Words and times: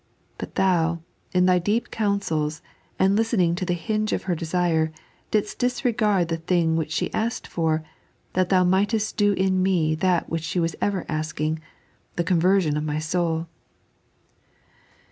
But 0.39 0.55
Thou, 0.55 1.03
in 1.31 1.45
Thy 1.45 1.59
deep 1.59 1.91
counsels, 1.91 2.63
and 2.97 3.15
listening 3.15 3.53
to 3.53 3.65
the 3.65 3.75
hinge 3.75 4.13
of 4.13 4.23
her 4.23 4.33
desire, 4.33 4.91
didst 5.29 5.59
disregard 5.59 6.27
the 6.29 6.37
thing 6.37 6.75
which 6.75 6.89
she 6.91 7.13
asked 7.13 7.45
for, 7.45 7.83
that 8.33 8.49
Thou 8.49 8.63
mightest 8.63 9.15
do 9.15 9.33
in 9.33 9.61
me 9.61 9.93
that 9.93 10.27
which 10.27 10.41
she 10.43 10.59
was 10.59 10.75
ever 10.81 11.05
asking— 11.07 11.59
the 12.15 12.23
conversion 12.23 12.77
of 12.77 12.83
my 12.83 12.97
soul." 12.97 13.45